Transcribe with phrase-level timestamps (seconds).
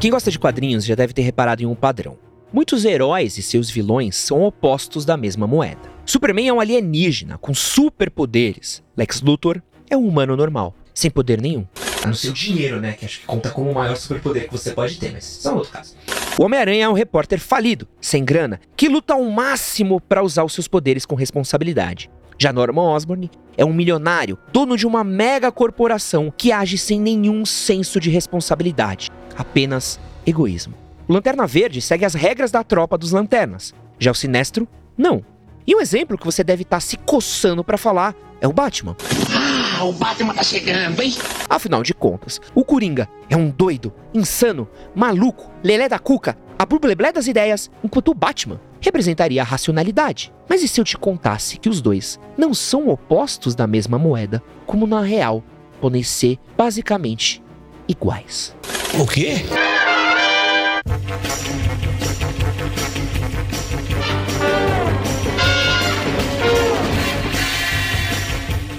[0.00, 2.16] Quem gosta de quadrinhos já deve ter reparado em um padrão.
[2.52, 5.90] Muitos heróis e seus vilões são opostos da mesma moeda.
[6.06, 8.80] Superman é um alienígena com superpoderes.
[8.96, 11.66] Lex Luthor é um humano normal, sem poder nenhum.
[12.04, 12.92] A não ser o dinheiro, né?
[12.92, 15.52] Que acho que conta como o maior superpoder que você pode ter, mas isso é
[15.52, 15.96] outro caso.
[16.38, 20.52] O Homem-Aranha é um repórter falido, sem grana, que luta ao máximo para usar os
[20.52, 22.08] seus poderes com responsabilidade.
[22.38, 27.44] Já Norman Osborn é um milionário, dono de uma mega corporação que age sem nenhum
[27.44, 30.74] senso de responsabilidade, apenas egoísmo.
[31.06, 33.72] O Lanterna Verde segue as regras da tropa dos Lanternas.
[33.98, 35.24] Já o Sinestro, não.
[35.66, 38.96] E um exemplo que você deve estar tá se coçando para falar é o Batman.
[39.34, 41.14] Ah, o Batman tá chegando, hein?
[41.48, 47.12] Afinal de contas, o Coringa é um doido, insano, maluco, lelé da cuca, a blubleblé
[47.12, 50.32] das ideias, enquanto o Batman representaria a racionalidade.
[50.48, 54.42] Mas e se eu te contasse que os dois não são opostos da mesma moeda,
[54.66, 55.42] como na real
[55.80, 57.42] podem ser basicamente
[57.88, 58.54] iguais?
[58.96, 59.44] O quê?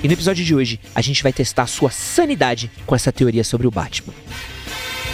[0.01, 3.67] E no episódio de hoje, a gente vai testar sua sanidade com essa teoria sobre
[3.67, 4.13] o Batman.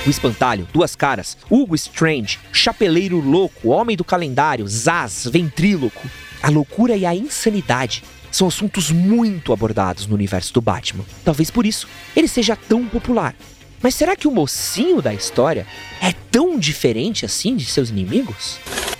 [0.05, 6.07] O Espantalho, Duas Caras, Hugo Strange, Chapeleiro Louco, Homem do Calendário, Zaz, Ventríloco.
[6.43, 11.03] A loucura e a insanidade são assuntos muito abordados no universo do Batman.
[11.23, 13.33] Talvez por isso ele seja tão popular.
[13.81, 15.65] Mas será que o mocinho da história
[16.01, 18.57] é tão diferente assim de seus inimigos?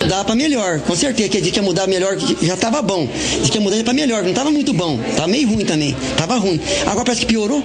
[0.08, 3.08] Dá para melhor, com certeza que a gente ia mudar melhor, já tava bom.
[3.10, 6.36] A gente ia mudar para melhor, não tava muito bom, tava meio ruim também, tava
[6.36, 6.60] ruim.
[6.82, 7.64] Agora parece que piorou.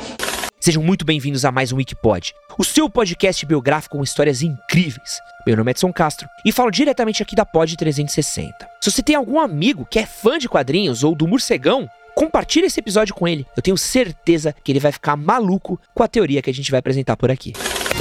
[0.60, 5.20] Sejam muito bem-vindos a mais um Wikipod, o seu podcast biográfico com histórias incríveis.
[5.46, 8.54] Meu nome é Edson Castro e falo diretamente aqui da Pod 360.
[8.80, 12.80] Se você tem algum amigo que é fã de quadrinhos ou do morcegão, compartilhe esse
[12.80, 13.46] episódio com ele.
[13.56, 16.80] Eu tenho certeza que ele vai ficar maluco com a teoria que a gente vai
[16.80, 17.54] apresentar por aqui.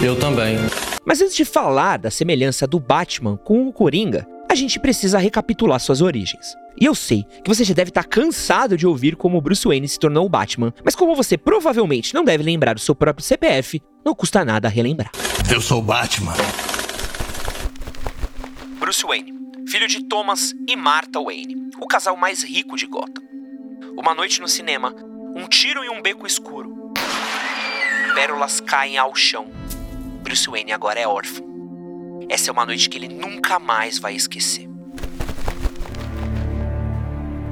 [0.03, 0.57] Eu também.
[1.05, 5.79] Mas antes de falar da semelhança do Batman com o Coringa, a gente precisa recapitular
[5.79, 6.57] suas origens.
[6.81, 9.99] E eu sei que você já deve estar cansado de ouvir como Bruce Wayne se
[9.99, 14.15] tornou o Batman, mas como você provavelmente não deve lembrar do seu próprio CPF, não
[14.15, 15.11] custa nada relembrar.
[15.53, 16.35] Eu sou o Batman.
[18.79, 19.33] Bruce Wayne,
[19.69, 23.30] filho de Thomas e Martha Wayne, o casal mais rico de Gotham.
[24.01, 24.95] Uma noite no cinema,
[25.37, 26.95] um tiro em um beco escuro.
[28.15, 29.49] Pérolas caem ao chão.
[30.23, 31.47] Bruce Wayne agora é órfão.
[32.27, 34.67] Essa é uma noite que ele nunca mais vai esquecer.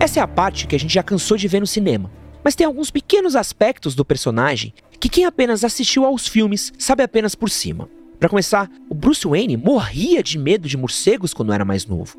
[0.00, 2.10] Essa é a parte que a gente já cansou de ver no cinema,
[2.42, 7.34] mas tem alguns pequenos aspectos do personagem que quem apenas assistiu aos filmes sabe apenas
[7.34, 7.90] por cima.
[8.18, 12.16] Para começar, o Bruce Wayne morria de medo de morcegos quando era mais novo.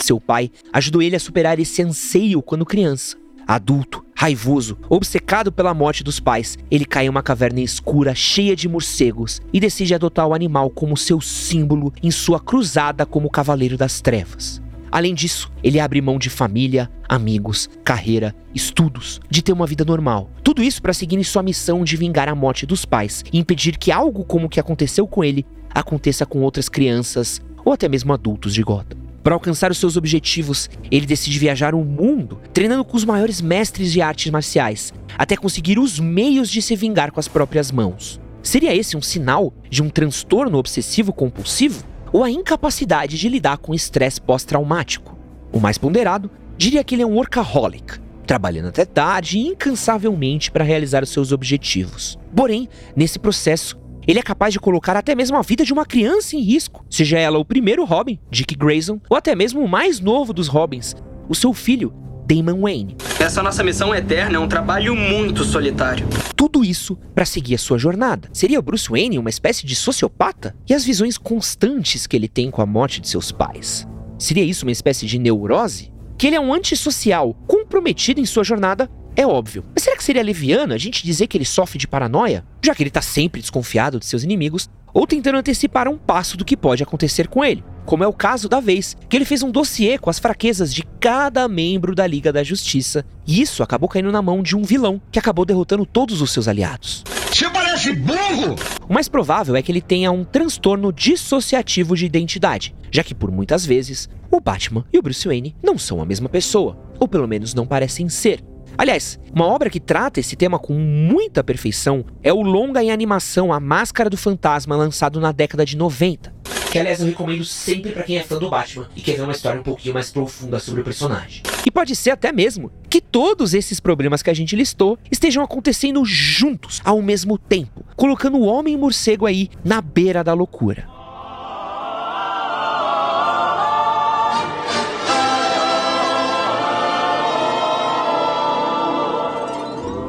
[0.00, 3.22] Seu pai ajudou ele a superar esse anseio quando criança.
[3.46, 8.68] Adulto, raivoso, obcecado pela morte dos pais, ele cai em uma caverna escura cheia de
[8.68, 14.00] morcegos e decide adotar o animal como seu símbolo em sua cruzada como Cavaleiro das
[14.00, 14.62] Trevas.
[14.90, 20.30] Além disso, ele abre mão de família, amigos, carreira, estudos, de ter uma vida normal.
[20.42, 23.76] Tudo isso para seguir em sua missão de vingar a morte dos pais e impedir
[23.76, 25.44] que algo como o que aconteceu com ele
[25.74, 29.03] aconteça com outras crianças ou até mesmo adultos de Gotham.
[29.24, 33.90] Para alcançar os seus objetivos, ele decide viajar o mundo, treinando com os maiores mestres
[33.90, 38.20] de artes marciais, até conseguir os meios de se vingar com as próprias mãos.
[38.40, 41.92] Seria esse um sinal de um transtorno obsessivo compulsivo?
[42.14, 45.18] ou a incapacidade de lidar com estresse pós-traumático.
[45.52, 50.62] O mais ponderado diria que ele é um workaholic, trabalhando até tarde e incansavelmente para
[50.62, 52.16] realizar os seus objetivos.
[52.32, 56.36] Porém, nesse processo, ele é capaz de colocar até mesmo a vida de uma criança
[56.36, 60.32] em risco, seja ela o primeiro Robin, Dick Grayson, ou até mesmo o mais novo
[60.32, 60.94] dos Robins,
[61.28, 61.92] o seu filho,
[62.26, 62.96] Damon Wayne.
[63.20, 66.06] Essa nossa missão eterna é um trabalho muito solitário.
[66.34, 68.28] Tudo isso para seguir a sua jornada.
[68.32, 70.54] Seria Bruce Wayne uma espécie de sociopata?
[70.68, 73.86] E as visões constantes que ele tem com a morte de seus pais?
[74.18, 75.92] Seria isso uma espécie de neurose?
[76.16, 79.64] Que ele é um antissocial comprometido em sua jornada é óbvio.
[79.74, 82.44] Mas será que seria leviano a gente dizer que ele sofre de paranoia?
[82.62, 86.44] Já que ele tá sempre desconfiado de seus inimigos, ou tentando antecipar um passo do
[86.44, 89.50] que pode acontecer com ele como é o caso da vez que ele fez um
[89.50, 94.10] dossiê com as fraquezas de cada membro da Liga da Justiça, e isso acabou caindo
[94.10, 97.04] na mão de um vilão que acabou derrotando todos os seus aliados.
[97.30, 98.54] Você parece burro!
[98.88, 103.30] O mais provável é que ele tenha um transtorno dissociativo de identidade, já que por
[103.30, 107.26] muitas vezes o Batman e o Bruce Wayne não são a mesma pessoa, ou pelo
[107.26, 108.42] menos não parecem ser.
[108.76, 113.52] Aliás, uma obra que trata esse tema com muita perfeição é o longa em animação
[113.52, 116.34] A Máscara do Fantasma, lançado na década de 90.
[116.72, 119.30] que aliás eu recomendo sempre para quem é fã do Batman e quer ver uma
[119.30, 121.40] história um pouquinho mais profunda sobre o personagem.
[121.64, 126.04] E pode ser até mesmo que todos esses problemas que a gente listou estejam acontecendo
[126.04, 130.93] juntos ao mesmo tempo, colocando o homem morcego aí na beira da loucura.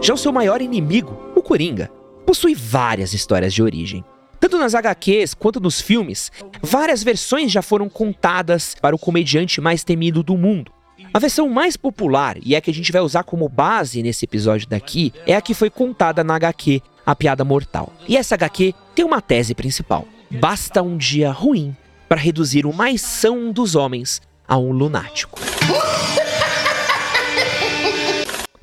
[0.05, 1.89] Já o seu maior inimigo, o Coringa,
[2.27, 4.05] possui várias histórias de origem.
[4.39, 6.31] Tanto nas HQs quanto nos filmes,
[6.61, 10.71] várias versões já foram contadas para o comediante mais temido do mundo.
[11.11, 14.25] A versão mais popular, e é a que a gente vai usar como base nesse
[14.25, 17.91] episódio daqui, é a que foi contada na HQ A Piada Mortal.
[18.07, 21.75] E essa HQ tem uma tese principal: basta um dia ruim
[22.07, 25.44] para reduzir o mais são dos homens a um lunático.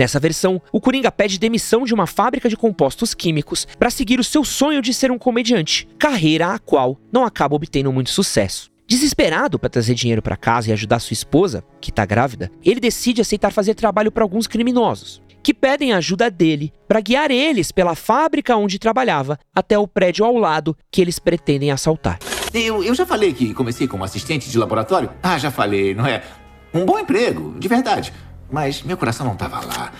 [0.02, 4.25] Nessa versão, o Coringa pede demissão de uma fábrica de compostos químicos para seguir o
[4.25, 8.69] seu sonho de ser um comediante, carreira a qual não acaba obtendo muito sucesso.
[8.84, 13.20] Desesperado para trazer dinheiro para casa e ajudar sua esposa, que está grávida, ele decide
[13.20, 18.56] aceitar fazer trabalho para alguns criminosos, que pedem ajuda dele para guiar eles pela fábrica
[18.56, 22.19] onde trabalhava até o prédio ao lado que eles pretendem assaltar.
[22.52, 25.10] Eu, eu já falei que comecei como assistente de laboratório?
[25.22, 26.25] Ah, já falei, não é?
[26.75, 28.12] Um bom emprego, de verdade
[28.52, 29.93] mas meu coração não estava lá.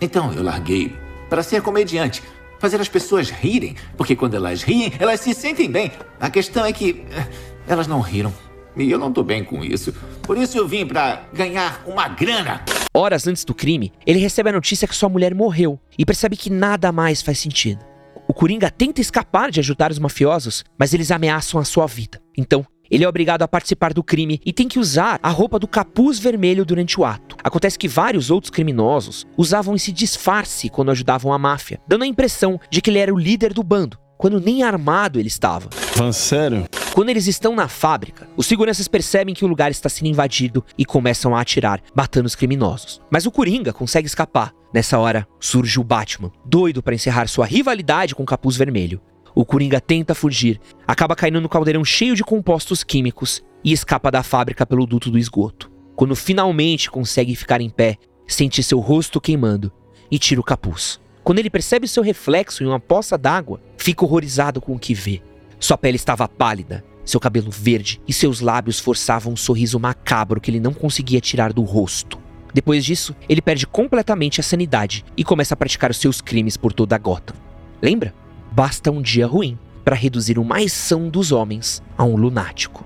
[0.00, 0.96] Então eu larguei
[1.28, 2.22] para ser comediante,
[2.58, 5.92] fazer as pessoas rirem, porque quando elas riem, elas se sentem bem.
[6.18, 7.26] A questão é que eh,
[7.68, 8.32] elas não riram.
[8.76, 9.92] E eu não tô bem com isso.
[10.22, 12.62] Por isso eu vim para ganhar uma grana.
[12.94, 16.50] Horas antes do crime, ele recebe a notícia que sua mulher morreu e percebe que
[16.50, 17.84] nada mais faz sentido.
[18.28, 22.20] O Coringa tenta escapar de ajudar os mafiosos, mas eles ameaçam a sua vida.
[22.38, 25.68] Então, ele é obrigado a participar do crime e tem que usar a roupa do
[25.68, 27.36] capuz vermelho durante o ato.
[27.42, 32.60] Acontece que vários outros criminosos usavam esse disfarce quando ajudavam a máfia, dando a impressão
[32.70, 35.70] de que ele era o líder do bando, quando nem armado ele estava.
[35.94, 36.66] Van sério?
[36.92, 40.84] Quando eles estão na fábrica, os seguranças percebem que o lugar está sendo invadido e
[40.84, 43.00] começam a atirar, matando os criminosos.
[43.10, 44.52] Mas o Coringa consegue escapar.
[44.74, 49.00] Nessa hora, surge o Batman, doido para encerrar sua rivalidade com o Capuz Vermelho.
[49.34, 54.22] O Coringa tenta fugir, acaba caindo no caldeirão cheio de compostos químicos e escapa da
[54.22, 55.70] fábrica pelo duto do esgoto.
[55.94, 57.96] Quando finalmente consegue ficar em pé,
[58.26, 59.72] sente seu rosto queimando
[60.10, 61.00] e tira o capuz.
[61.22, 65.22] Quando ele percebe seu reflexo em uma poça d'água, fica horrorizado com o que vê.
[65.58, 70.50] Sua pele estava pálida, seu cabelo verde e seus lábios forçavam um sorriso macabro que
[70.50, 72.18] ele não conseguia tirar do rosto.
[72.52, 76.72] Depois disso, ele perde completamente a sanidade e começa a praticar os seus crimes por
[76.72, 77.36] toda a Gotham.
[77.80, 78.14] Lembra?
[78.52, 82.84] Basta um dia ruim para reduzir o mais são dos homens a um lunático.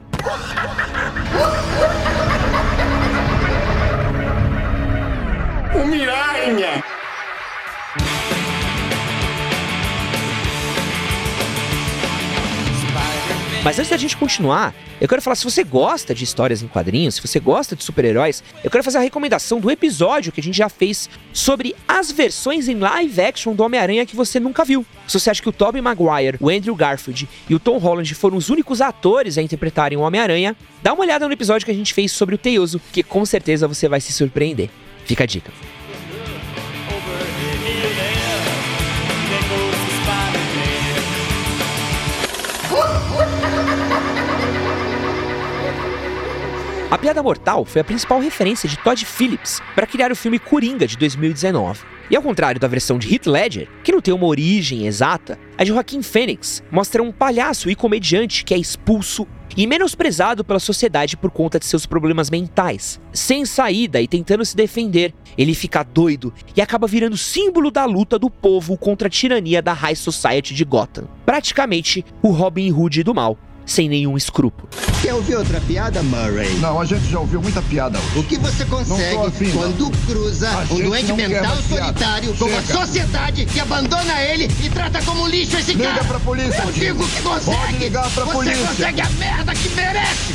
[5.74, 6.93] O Miranha!
[13.64, 17.14] Mas antes da gente continuar, eu quero falar, se você gosta de histórias em quadrinhos,
[17.14, 20.58] se você gosta de super-heróis, eu quero fazer a recomendação do episódio que a gente
[20.58, 24.84] já fez sobre as versões em live action do Homem-Aranha que você nunca viu.
[25.08, 28.36] Se você acha que o Tobey Maguire, o Andrew Garfield e o Tom Holland foram
[28.36, 31.94] os únicos atores a interpretarem o Homem-Aranha, dá uma olhada no episódio que a gente
[31.94, 34.68] fez sobre o Teioso, que com certeza você vai se surpreender.
[35.06, 35.50] Fica a dica.
[46.94, 50.86] A Piada Mortal foi a principal referência de Todd Phillips para criar o filme Coringa
[50.86, 51.80] de 2019.
[52.08, 55.64] E ao contrário da versão de Heath Ledger, que não tem uma origem exata, a
[55.64, 59.26] de Joaquim Phoenix mostra um palhaço e comediante que é expulso
[59.56, 63.00] e menosprezado pela sociedade por conta de seus problemas mentais.
[63.12, 68.20] Sem saída e tentando se defender, ele fica doido e acaba virando símbolo da luta
[68.20, 71.08] do povo contra a tirania da High Society de Gotham.
[71.26, 74.68] Praticamente o Robin Hood do mal, sem nenhum escrúpulo.
[75.02, 76.48] Quer ouvir outra piada, Murray?
[76.60, 78.18] Não, a gente já ouviu muita piada hoje.
[78.18, 79.52] O que você consegue afim, não.
[79.58, 82.78] quando cruza A um doente mental solitário com uma Chega.
[82.78, 86.04] sociedade que abandona ele e trata como lixo esse Liga cara?
[86.04, 87.56] pra polícia, Eu digo que consegue!
[87.56, 88.66] Pode ligar pra você polícia.
[88.66, 90.34] consegue a merda que merece!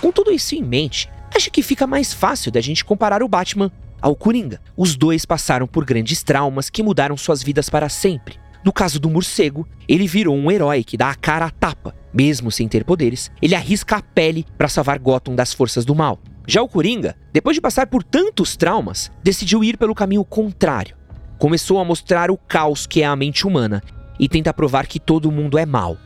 [0.00, 3.70] Com tudo isso em mente, acho que fica mais fácil da gente comparar o Batman
[4.00, 4.58] ao Coringa.
[4.76, 8.39] Os dois passaram por grandes traumas que mudaram suas vidas para sempre.
[8.64, 11.94] No caso do morcego, ele virou um herói que dá a cara à tapa.
[12.12, 16.20] Mesmo sem ter poderes, ele arrisca a pele para salvar Gotham das forças do mal.
[16.46, 20.96] Já o Coringa, depois de passar por tantos traumas, decidiu ir pelo caminho contrário.
[21.38, 23.82] Começou a mostrar o caos que é a mente humana
[24.18, 25.96] e tenta provar que todo mundo é mal.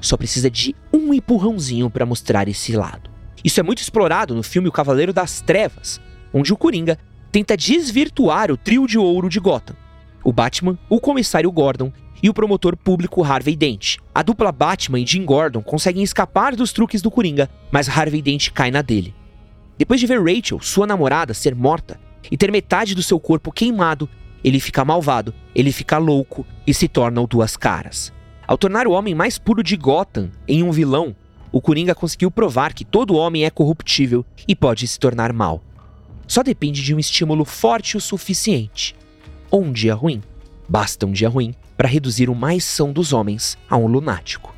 [0.00, 3.08] Só precisa de um empurrãozinho para mostrar esse lado.
[3.44, 6.00] Isso é muito explorado no filme O Cavaleiro das Trevas,
[6.34, 6.98] onde o Coringa
[7.30, 9.76] tenta desvirtuar o trio de ouro de Gotham.
[10.24, 13.96] O Batman, o comissário Gordon e o promotor público Harvey Dent.
[14.14, 18.50] A dupla Batman e Jim Gordon conseguem escapar dos truques do Coringa, mas Harvey Dent
[18.50, 19.14] cai na dele.
[19.76, 21.98] Depois de ver Rachel, sua namorada, ser morta
[22.30, 24.08] e ter metade do seu corpo queimado,
[24.44, 28.12] ele fica malvado, ele fica louco e se torna o Duas Caras.
[28.46, 31.16] Ao tornar o homem mais puro de Gotham em um vilão,
[31.50, 35.62] o Coringa conseguiu provar que todo homem é corruptível e pode se tornar mal.
[36.26, 38.94] Só depende de um estímulo forte o suficiente.
[39.52, 40.22] Ou um dia ruim.
[40.66, 44.54] Basta um dia ruim para reduzir o mais são dos homens a um lunático.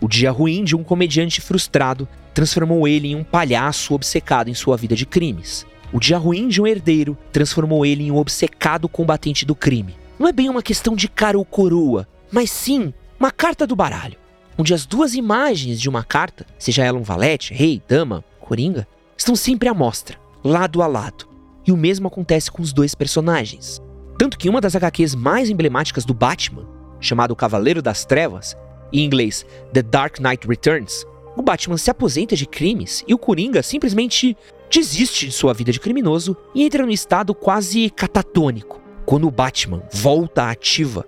[0.00, 4.74] O dia ruim de um comediante frustrado transformou ele em um palhaço obcecado em sua
[4.74, 5.66] vida de crimes.
[5.92, 9.94] O dia ruim de um herdeiro transformou ele em um obcecado combatente do crime.
[10.18, 14.16] Não é bem uma questão de cara ou coroa, mas sim uma carta do baralho,
[14.56, 19.36] onde as duas imagens de uma carta, seja ela um valete, rei, dama, coringa, estão
[19.36, 21.28] sempre à mostra, lado a lado.
[21.66, 23.78] E o mesmo acontece com os dois personagens.
[24.18, 26.66] Tanto que uma das HQs mais emblemáticas do Batman,
[27.00, 28.56] chamado Cavaleiro das Trevas,
[28.92, 31.06] em inglês The Dark Knight Returns,
[31.36, 34.36] o Batman se aposenta de crimes e o Coringa simplesmente
[34.68, 38.80] desiste de sua vida de criminoso e entra num estado quase catatônico.
[39.06, 41.06] Quando o Batman volta à ativa,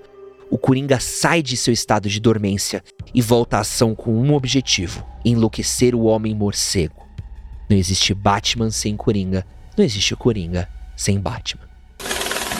[0.49, 5.05] o Coringa sai de seu estado de dormência e volta à ação com um objetivo:
[5.25, 7.05] enlouquecer o Homem Morcego.
[7.69, 9.45] Não existe Batman sem Coringa,
[9.76, 11.70] não existe Coringa sem Batman.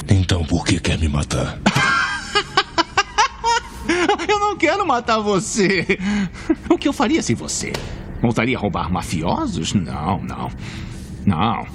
[0.09, 1.59] Então por que quer me matar?
[4.29, 5.99] eu não quero matar você.
[6.69, 7.73] O que eu faria sem você?
[8.21, 9.73] Voltaria a roubar mafiosos?
[9.73, 10.51] Não, não.
[11.25, 11.67] Não.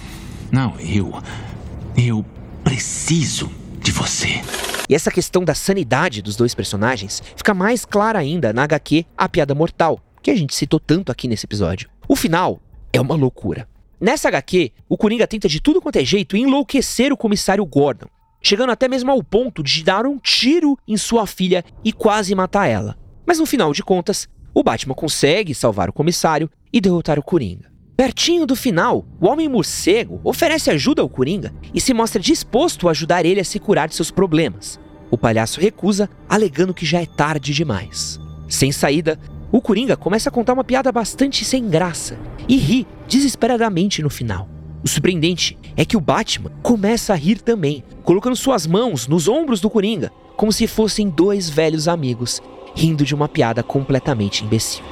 [0.52, 1.14] Não, eu.
[1.98, 2.26] Eu
[2.64, 3.50] preciso
[3.82, 4.42] de você.
[4.88, 9.28] E essa questão da sanidade dos dois personagens fica mais clara ainda na HQ A
[9.28, 11.90] Piada Mortal, que a gente citou tanto aqui nesse episódio.
[12.08, 12.60] O final
[12.94, 13.68] é uma loucura.
[14.00, 18.08] Nessa HQ, o Coringa tenta de tudo quanto é jeito enlouquecer o comissário Gordon,
[18.46, 22.68] chegando até mesmo ao ponto de dar um tiro em sua filha e quase matar
[22.68, 22.96] ela.
[23.26, 27.72] Mas no final de contas, o Batman consegue salvar o comissário e derrotar o Coringa.
[27.98, 33.26] Pertinho do final, o Homem-Morcego oferece ajuda ao Coringa e se mostra disposto a ajudar
[33.26, 34.80] ele a se curar de seus problemas.
[35.10, 38.20] O palhaço recusa, alegando que já é tarde demais.
[38.48, 39.20] Sem saída,
[39.52, 42.16] o Coringa começa a contar uma piada bastante sem graça
[42.48, 44.55] e ri desesperadamente no final.
[44.86, 49.60] O surpreendente é que o Batman começa a rir também, colocando suas mãos nos ombros
[49.60, 52.40] do Coringa, como se fossem dois velhos amigos,
[52.76, 54.86] rindo de uma piada completamente imbecil.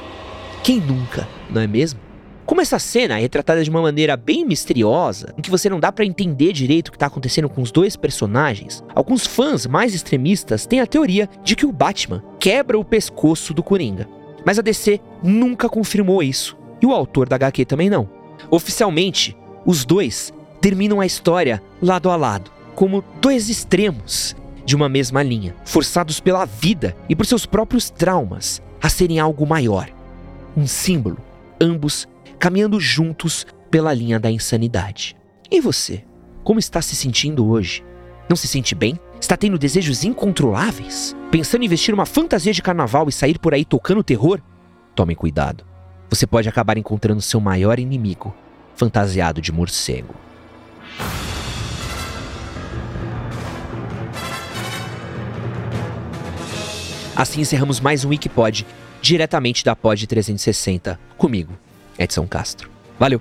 [0.64, 2.00] Quem nunca, não é mesmo?
[2.44, 5.92] Como essa cena é retratada de uma maneira bem misteriosa, em que você não dá
[5.92, 10.66] para entender direito o que tá acontecendo com os dois personagens, alguns fãs mais extremistas
[10.66, 14.08] têm a teoria de que o Batman quebra o pescoço do Coringa.
[14.44, 18.10] Mas a DC nunca confirmou isso, e o autor da HQ também não.
[18.50, 25.22] Oficialmente, os dois terminam a história lado a lado, como dois extremos de uma mesma
[25.22, 29.90] linha, forçados pela vida e por seus próprios traumas a serem algo maior.
[30.56, 31.18] Um símbolo,
[31.60, 35.16] ambos caminhando juntos pela linha da insanidade.
[35.50, 36.04] E você?
[36.42, 37.84] Como está se sentindo hoje?
[38.28, 38.98] Não se sente bem?
[39.20, 41.16] Está tendo desejos incontroláveis?
[41.30, 44.40] Pensando em vestir uma fantasia de carnaval e sair por aí tocando terror?
[44.94, 45.64] Tome cuidado.
[46.10, 48.34] Você pode acabar encontrando seu maior inimigo,
[48.76, 50.14] fantasiado de morcego.
[57.16, 58.66] Assim encerramos mais um Wikipod,
[59.00, 61.56] diretamente da Pod 360, comigo,
[61.96, 62.68] Edson Castro.
[62.98, 63.20] Valeu!